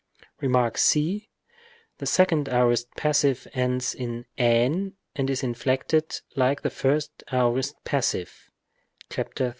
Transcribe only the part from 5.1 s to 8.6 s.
and is inflected like the first aorist passive(§